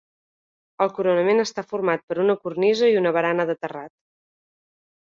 El 0.85 0.91
coronament 0.95 1.43
està 1.43 1.65
format 1.75 2.07
per 2.09 2.19
una 2.27 2.39
cornisa 2.47 2.91
i 2.95 2.99
una 3.05 3.13
barana 3.21 3.51
de 3.53 3.59
terrat. 3.65 3.97